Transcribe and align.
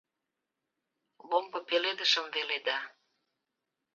Ломбо 1.29 1.59
пеледышым 1.67 2.25
веледа. 2.33 2.79